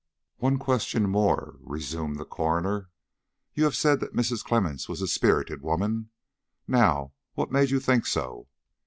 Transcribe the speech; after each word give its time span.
"One 0.37 0.57
question 0.57 1.07
more," 1.07 1.57
resumed 1.61 2.17
the 2.19 2.25
coroner. 2.25 2.89
"You 3.53 3.65
have 3.65 3.75
said 3.75 3.99
that 3.99 4.15
Mrs. 4.15 4.43
Clemmens 4.43 4.89
was 4.89 4.99
a 4.99 5.07
spirited 5.07 5.61
woman. 5.61 6.09
Now, 6.67 7.13
what 7.35 7.51
made 7.51 7.69
you 7.69 7.79
think 7.79 8.07
so? 8.07 8.47